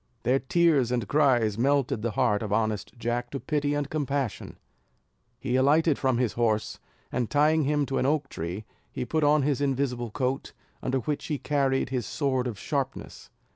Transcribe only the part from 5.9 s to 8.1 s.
from his horse, and tying him to an